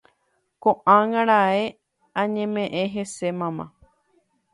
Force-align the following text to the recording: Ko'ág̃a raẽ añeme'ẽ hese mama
Ko'ág̃a 0.61 1.21
raẽ 1.29 1.65
añeme'ẽ 2.21 2.83
hese 2.95 3.29
mama 3.39 3.65